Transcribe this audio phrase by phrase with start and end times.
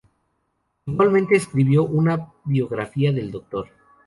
[0.87, 3.69] Igualmente escribió una biografía del Dr.